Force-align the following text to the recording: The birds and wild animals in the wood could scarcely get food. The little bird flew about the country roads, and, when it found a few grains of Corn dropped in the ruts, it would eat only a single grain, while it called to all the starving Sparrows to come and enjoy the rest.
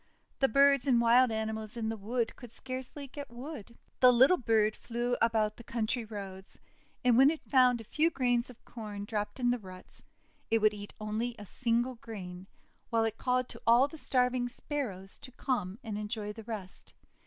The 0.39 0.47
birds 0.47 0.87
and 0.87 0.99
wild 0.99 1.29
animals 1.29 1.77
in 1.77 1.89
the 1.89 1.95
wood 1.95 2.35
could 2.35 2.53
scarcely 2.55 3.05
get 3.07 3.27
food. 3.27 3.77
The 3.99 4.11
little 4.11 4.35
bird 4.37 4.75
flew 4.75 5.15
about 5.21 5.57
the 5.57 5.63
country 5.63 6.05
roads, 6.05 6.57
and, 7.05 7.17
when 7.19 7.29
it 7.29 7.43
found 7.43 7.79
a 7.79 7.83
few 7.83 8.09
grains 8.09 8.49
of 8.49 8.65
Corn 8.65 9.05
dropped 9.05 9.39
in 9.39 9.51
the 9.51 9.59
ruts, 9.59 10.01
it 10.49 10.57
would 10.57 10.73
eat 10.73 10.93
only 10.99 11.35
a 11.37 11.45
single 11.45 11.97
grain, 11.97 12.47
while 12.89 13.03
it 13.03 13.19
called 13.19 13.47
to 13.49 13.61
all 13.67 13.87
the 13.87 13.99
starving 13.99 14.49
Sparrows 14.49 15.19
to 15.19 15.31
come 15.33 15.77
and 15.83 15.99
enjoy 15.99 16.33
the 16.33 16.45
rest. 16.45 16.93